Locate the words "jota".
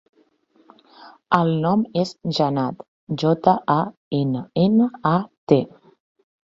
3.27-3.57